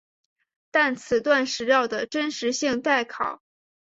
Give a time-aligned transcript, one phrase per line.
[0.71, 3.39] 但此段史料的真实性待考。